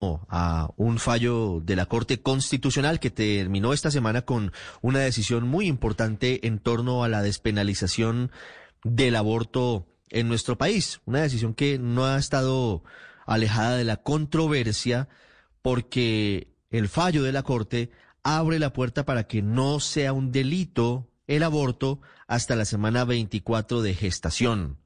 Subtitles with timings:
[0.00, 5.66] a un fallo de la Corte Constitucional que terminó esta semana con una decisión muy
[5.66, 8.30] importante en torno a la despenalización
[8.84, 11.00] del aborto en nuestro país.
[11.04, 12.84] Una decisión que no ha estado
[13.26, 15.08] alejada de la controversia
[15.62, 17.90] porque el fallo de la Corte
[18.22, 23.82] abre la puerta para que no sea un delito el aborto hasta la semana 24
[23.82, 24.78] de gestación.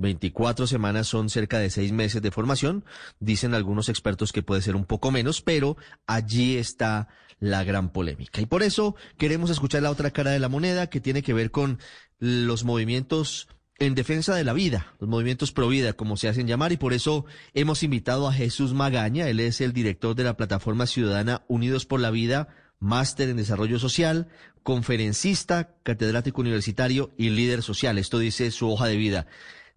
[0.00, 2.84] 24 semanas son cerca de seis meses de formación.
[3.20, 5.76] Dicen algunos expertos que puede ser un poco menos, pero
[6.06, 7.08] allí está
[7.38, 8.40] la gran polémica.
[8.40, 11.50] Y por eso queremos escuchar la otra cara de la moneda que tiene que ver
[11.50, 11.78] con
[12.18, 16.70] los movimientos en defensa de la vida, los movimientos pro vida, como se hacen llamar,
[16.70, 17.24] y por eso
[17.54, 19.28] hemos invitado a Jesús Magaña.
[19.28, 23.78] Él es el director de la plataforma ciudadana Unidos por la Vida, máster en desarrollo
[23.78, 24.28] social,
[24.62, 27.96] conferencista, catedrático universitario y líder social.
[27.96, 29.26] Esto dice su hoja de vida.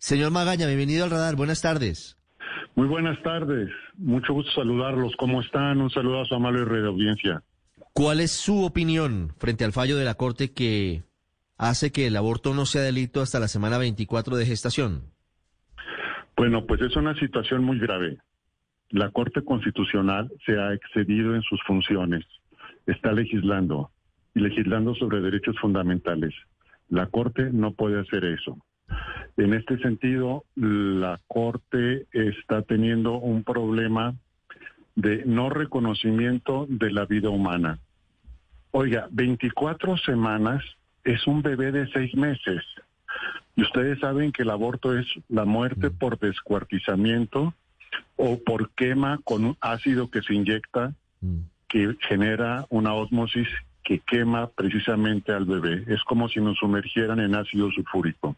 [0.03, 1.37] Señor Magaña, bienvenido al radar.
[1.37, 2.17] Buenas tardes.
[2.75, 3.69] Muy buenas tardes.
[3.95, 5.15] Mucho gusto saludarlos.
[5.15, 5.79] ¿Cómo están?
[5.79, 7.41] Un saludo a su amable red de audiencia.
[7.93, 11.03] ¿Cuál es su opinión frente al fallo de la Corte que
[11.57, 15.03] hace que el aborto no sea delito hasta la semana 24 de gestación?
[16.35, 18.17] Bueno, pues es una situación muy grave.
[18.89, 22.25] La Corte Constitucional se ha excedido en sus funciones.
[22.87, 23.89] Está legislando
[24.35, 26.33] y legislando sobre derechos fundamentales.
[26.89, 28.57] La Corte no puede hacer eso.
[29.37, 34.15] En este sentido, la Corte está teniendo un problema
[34.95, 37.79] de no reconocimiento de la vida humana.
[38.71, 40.63] Oiga, 24 semanas
[41.03, 42.63] es un bebé de seis meses.
[43.55, 45.97] Y ustedes saben que el aborto es la muerte mm.
[45.97, 47.53] por descuartizamiento
[48.15, 51.37] o por quema con un ácido que se inyecta mm.
[51.67, 53.47] que genera una osmosis
[53.83, 55.83] que quema precisamente al bebé.
[55.87, 58.35] Es como si nos sumergieran en ácido sulfúrico.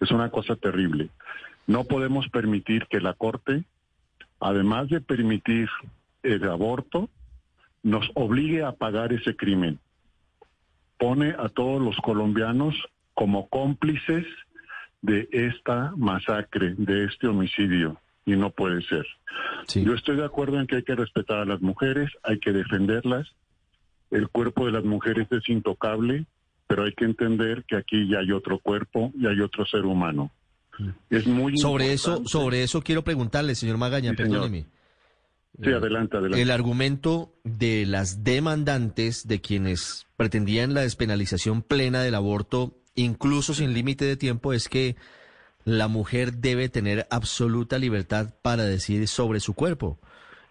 [0.00, 1.10] Es una cosa terrible.
[1.66, 3.64] No podemos permitir que la Corte,
[4.40, 5.68] además de permitir
[6.22, 7.08] el aborto,
[7.82, 9.78] nos obligue a pagar ese crimen.
[10.98, 12.74] Pone a todos los colombianos
[13.14, 14.26] como cómplices
[15.02, 19.06] de esta masacre, de este homicidio, y no puede ser.
[19.74, 23.34] Yo estoy de acuerdo en que hay que respetar a las mujeres, hay que defenderlas.
[24.10, 26.26] El cuerpo de las mujeres es intocable,
[26.66, 30.30] pero hay que entender que aquí ya hay otro cuerpo y hay otro ser humano.
[31.08, 34.66] Es muy sobre eso, sobre eso quiero preguntarle, señor Magaña, perdóneme.
[35.62, 36.42] Sí, adelante, adelante.
[36.42, 43.72] El argumento de las demandantes, de quienes pretendían la despenalización plena del aborto, incluso sin
[43.72, 44.96] límite de tiempo, es que
[45.64, 49.98] la mujer debe tener absoluta libertad para decidir sobre su cuerpo.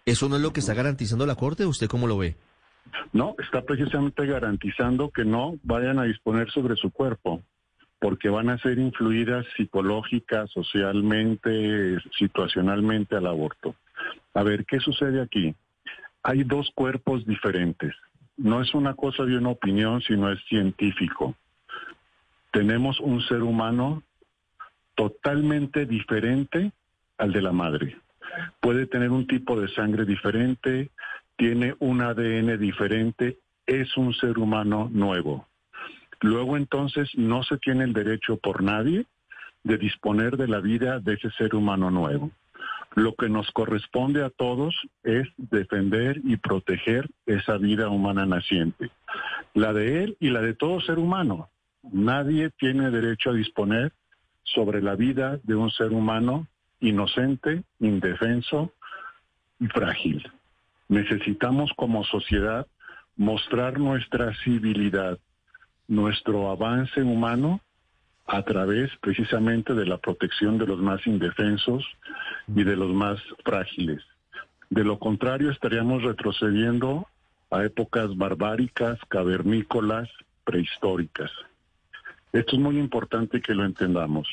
[0.06, 1.66] ¿Eso no es lo que está garantizando la Corte?
[1.66, 2.36] ¿Usted cómo lo ve?
[3.12, 7.42] No, está precisamente garantizando que no vayan a disponer sobre su cuerpo,
[7.98, 13.74] porque van a ser influidas psicológica, socialmente, situacionalmente al aborto.
[14.34, 15.54] A ver, ¿qué sucede aquí?
[16.22, 17.94] Hay dos cuerpos diferentes.
[18.36, 21.34] No es una cosa de una opinión, sino es científico.
[22.52, 24.02] Tenemos un ser humano
[24.94, 26.72] totalmente diferente
[27.18, 27.96] al de la madre.
[28.60, 30.90] Puede tener un tipo de sangre diferente,
[31.36, 35.46] tiene un ADN diferente, es un ser humano nuevo.
[36.20, 39.06] Luego entonces no se tiene el derecho por nadie
[39.64, 42.30] de disponer de la vida de ese ser humano nuevo.
[42.94, 48.90] Lo que nos corresponde a todos es defender y proteger esa vida humana naciente,
[49.52, 51.50] la de él y la de todo ser humano.
[51.82, 53.92] Nadie tiene derecho a disponer
[54.44, 56.46] sobre la vida de un ser humano
[56.80, 58.72] inocente, indefenso
[59.60, 60.30] y frágil.
[60.88, 62.66] Necesitamos como sociedad
[63.16, 65.18] mostrar nuestra civilidad,
[65.88, 67.60] nuestro avance humano
[68.26, 71.84] a través precisamente de la protección de los más indefensos
[72.48, 74.02] y de los más frágiles.
[74.68, 77.06] De lo contrario, estaríamos retrocediendo
[77.50, 80.08] a épocas barbáricas, cavernícolas,
[80.44, 81.30] prehistóricas.
[82.32, 84.28] Esto es muy importante que lo entendamos.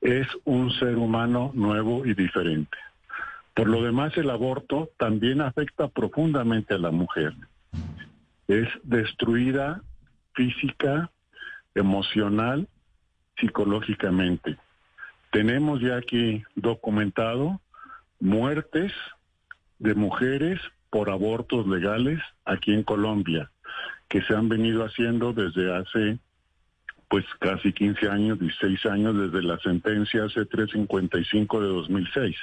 [0.00, 2.76] Es un ser humano nuevo y diferente.
[3.56, 7.32] Por lo demás, el aborto también afecta profundamente a la mujer.
[8.48, 9.80] Es destruida
[10.34, 11.10] física,
[11.74, 12.68] emocional,
[13.40, 14.58] psicológicamente.
[15.32, 17.62] Tenemos ya aquí documentado
[18.20, 18.92] muertes
[19.78, 20.60] de mujeres
[20.90, 23.50] por abortos legales aquí en Colombia,
[24.08, 26.18] que se han venido haciendo desde hace
[27.08, 32.36] pues casi 15 años, 16 años desde la sentencia C355 de 2006.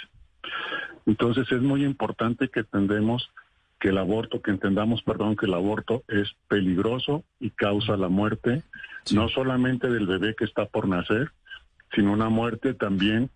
[1.06, 3.30] Entonces es muy importante que entendemos
[3.80, 8.64] que el aborto, que entendamos, perdón, que el aborto es peligroso y causa la muerte,
[9.12, 11.32] no solamente del bebé que está por nacer,
[11.94, 13.30] sino una muerte también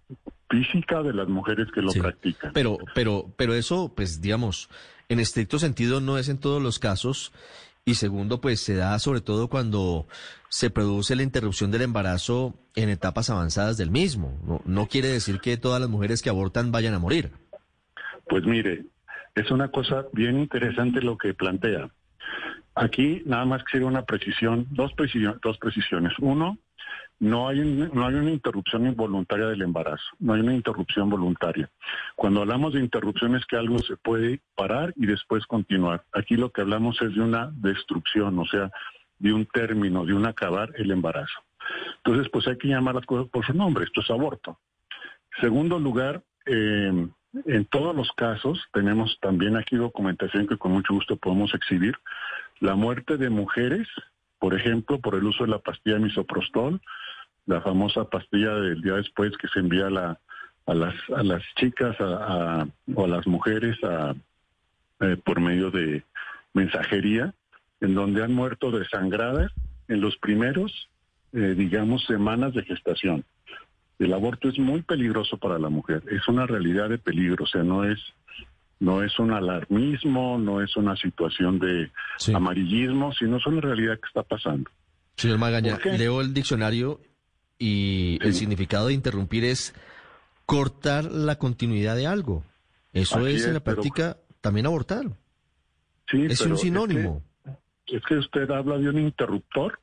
[0.50, 2.54] física de las mujeres que lo practican.
[2.54, 4.70] Pero, pero, pero eso, pues, digamos,
[5.10, 7.34] en estricto sentido no es en todos los casos.
[7.86, 10.08] Y segundo, pues se da sobre todo cuando
[10.50, 14.38] se produce la interrupción del embarazo en etapas avanzadas del mismo.
[14.46, 17.32] No, no quiere decir que todas las mujeres que abortan vayan a morir.
[18.30, 18.86] Pues mire,
[19.36, 21.90] es una cosa bien interesante lo que plantea.
[22.76, 24.94] Aquí nada más quisiera una precisión, dos,
[25.42, 26.14] dos precisiones.
[26.20, 26.58] Uno,
[27.20, 31.70] no hay, no hay una interrupción involuntaria del embarazo, no hay una interrupción voluntaria.
[32.16, 36.04] Cuando hablamos de interrupción es que algo se puede parar y después continuar.
[36.14, 38.72] Aquí lo que hablamos es de una destrucción, o sea,
[39.18, 41.42] de un término, de un acabar el embarazo.
[41.98, 44.60] Entonces, pues hay que llamar las cosas por su nombre, esto es aborto.
[45.42, 47.08] Segundo lugar, eh,
[47.46, 51.96] en todos los casos tenemos también aquí documentación que con mucho gusto podemos exhibir.
[52.60, 53.88] La muerte de mujeres,
[54.40, 56.82] por ejemplo, por el uso de la pastilla misoprostol,
[57.46, 63.06] la famosa pastilla del día después que se envía a, las, a las chicas o
[63.06, 63.78] a las mujeres
[65.00, 66.04] eh, por medio de
[66.54, 67.34] mensajería,
[67.82, 69.52] en donde han muerto desangradas
[69.88, 70.90] en los primeros,
[71.34, 73.24] eh, digamos, semanas de gestación.
[74.00, 77.64] El aborto es muy peligroso para la mujer, es una realidad de peligro, o sea,
[77.64, 78.00] no es
[78.80, 81.92] no es un alarmismo, no es una situación de
[82.34, 84.70] amarillismo, sino es una realidad que está pasando.
[85.16, 87.02] Señor Magaña, leo el diccionario
[87.58, 89.74] y el significado de interrumpir es
[90.46, 92.44] cortar la continuidad de algo.
[92.94, 95.06] Eso es, en la práctica también abortar.
[96.10, 97.24] Sí, es un sinónimo.
[97.88, 99.80] Es que, usted habla de un interruptor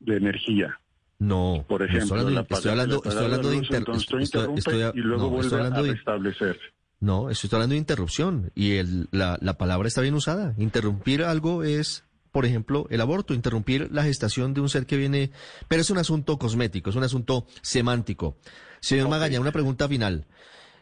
[0.00, 0.78] de energía.
[1.22, 2.16] No, por ejemplo,
[2.50, 6.60] estoy hablando, estoy hablando, de interrupción y luego vuelve a restablecerse.
[6.98, 10.52] No, estoy hablando de interrupción y el, la, la palabra está bien usada.
[10.58, 15.30] Interrumpir algo es por ejemplo, el aborto, interrumpir la gestación de un ser que viene,
[15.68, 18.38] pero es un asunto cosmético, es un asunto semántico.
[18.80, 20.26] Señor Magaña, una pregunta final.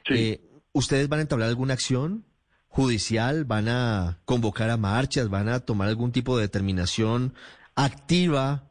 [0.09, 0.41] Eh,
[0.73, 2.25] ¿Ustedes van a entablar alguna acción
[2.69, 3.45] judicial?
[3.45, 5.29] ¿Van a convocar a marchas?
[5.29, 7.35] ¿Van a tomar algún tipo de determinación
[7.75, 8.70] activa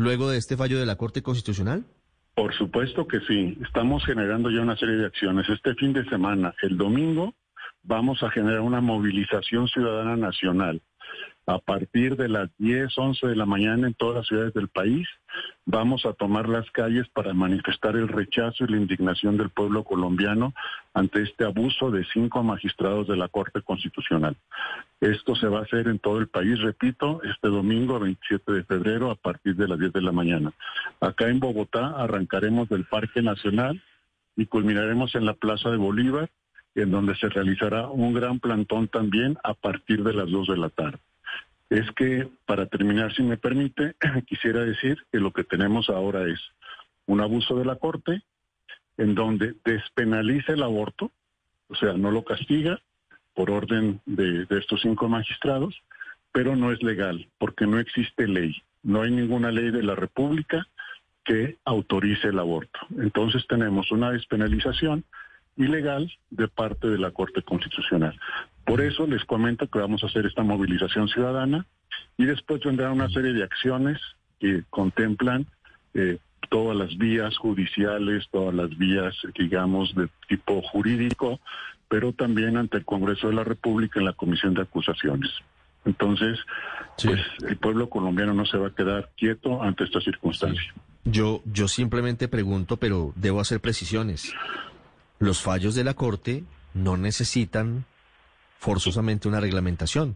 [0.00, 1.84] luego de este fallo de la Corte Constitucional?
[2.34, 3.58] Por supuesto que sí.
[3.62, 5.48] Estamos generando ya una serie de acciones.
[5.48, 7.34] Este fin de semana, el domingo,
[7.82, 10.80] vamos a generar una movilización ciudadana nacional
[11.50, 15.08] a partir de las 10, 11 de la mañana en todas las ciudades del país.
[15.66, 20.54] Vamos a tomar las calles para manifestar el rechazo y la indignación del pueblo colombiano
[20.94, 24.36] ante este abuso de cinco magistrados de la Corte Constitucional.
[25.00, 29.10] Esto se va a hacer en todo el país, repito, este domingo 27 de febrero
[29.10, 30.52] a partir de las 10 de la mañana.
[31.00, 33.82] Acá en Bogotá arrancaremos del Parque Nacional
[34.36, 36.30] y culminaremos en la Plaza de Bolívar,
[36.76, 40.68] en donde se realizará un gran plantón también a partir de las 2 de la
[40.68, 41.00] tarde
[41.70, 43.94] es que, para terminar, si me permite,
[44.26, 46.40] quisiera decir que lo que tenemos ahora es
[47.06, 48.22] un abuso de la Corte
[48.98, 51.10] en donde despenaliza el aborto,
[51.68, 52.80] o sea, no lo castiga
[53.34, 55.80] por orden de, estos cinco magistrados,
[56.32, 58.62] pero no es legal porque no existe ley.
[58.82, 60.66] No hay ninguna ley de la República
[61.24, 62.80] que autorice el aborto.
[62.98, 65.04] Entonces tenemos una despenalización
[65.56, 68.18] ilegal de parte de la Corte Constitucional.
[68.70, 71.66] Por eso les comento que vamos a hacer esta movilización ciudadana
[72.16, 73.98] y después vendrán una serie de acciones
[74.38, 75.48] que contemplan
[75.92, 76.18] eh,
[76.50, 81.40] todas las vías judiciales, todas las vías, digamos, de tipo jurídico,
[81.88, 85.32] pero también ante el Congreso de la República en la Comisión de Acusaciones.
[85.84, 86.38] Entonces,
[87.02, 90.72] pues el pueblo colombiano no se va a quedar quieto ante esta circunstancia.
[91.02, 94.32] Yo, yo simplemente pregunto, pero debo hacer precisiones.
[95.18, 97.84] Los fallos de la Corte no necesitan
[98.60, 100.14] forzosamente una reglamentación.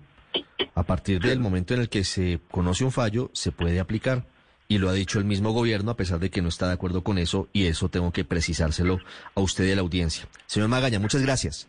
[0.75, 4.27] A partir del momento en el que se conoce un fallo, se puede aplicar.
[4.69, 7.03] Y lo ha dicho el mismo gobierno, a pesar de que no está de acuerdo
[7.03, 8.99] con eso, y eso tengo que precisárselo
[9.35, 10.27] a usted y a la audiencia.
[10.47, 11.69] Señor Magaña, muchas gracias.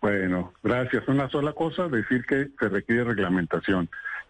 [0.00, 1.06] Bueno, gracias.
[1.08, 3.88] Una sola cosa, decir que se requiere reglamentación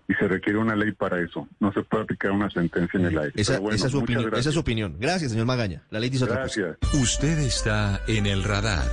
[0.08, 1.46] y se requiere una ley para eso.
[1.60, 3.32] No se puede aplicar una sentencia en el aire.
[3.34, 4.96] Esa, es, su opinión, esa es su opinión.
[4.98, 5.82] Gracias, señor Magaña.
[5.90, 6.76] La ley dice otra cosa.
[6.94, 8.86] Usted está en el radar.